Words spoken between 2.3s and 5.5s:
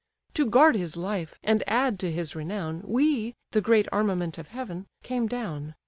renown, We, the great armament of heaven, came